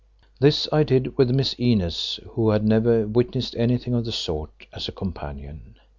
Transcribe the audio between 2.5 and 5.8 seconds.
never witnessed anything of the sort, as a companion.